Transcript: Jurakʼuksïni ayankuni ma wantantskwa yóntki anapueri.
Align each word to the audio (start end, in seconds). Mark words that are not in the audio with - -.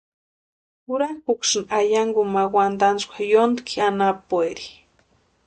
Jurakʼuksïni 0.85 1.69
ayankuni 1.77 2.29
ma 2.33 2.43
wantantskwa 2.53 3.17
yóntki 3.31 3.75
anapueri. 3.87 4.67